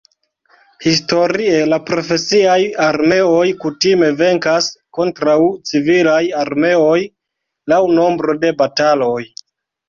Historie 0.83 1.57
la 1.73 1.77
profesiaj 1.89 2.55
armeoj 2.85 3.43
kutime 3.65 4.09
venkas 4.21 4.69
kontraŭ 4.99 5.35
civilaj 5.73 6.17
armeoj 6.45 6.97
laŭ 7.75 7.81
nombro 7.99 8.37
de 8.47 8.53
bataloj. 8.65 9.23